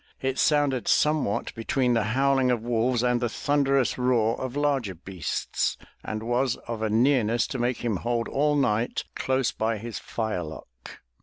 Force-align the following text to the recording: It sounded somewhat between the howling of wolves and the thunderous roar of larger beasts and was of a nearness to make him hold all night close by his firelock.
It 0.19 0.39
sounded 0.39 0.87
somewhat 0.87 1.53
between 1.53 1.93
the 1.93 2.01
howling 2.17 2.49
of 2.49 2.63
wolves 2.63 3.03
and 3.03 3.21
the 3.21 3.29
thunderous 3.29 3.99
roar 3.99 4.35
of 4.41 4.55
larger 4.55 4.95
beasts 4.95 5.77
and 6.03 6.23
was 6.23 6.55
of 6.67 6.81
a 6.81 6.89
nearness 6.89 7.45
to 7.49 7.59
make 7.59 7.85
him 7.85 7.97
hold 7.97 8.27
all 8.27 8.55
night 8.55 9.03
close 9.13 9.51
by 9.51 9.77
his 9.77 9.99
firelock. 9.99 11.01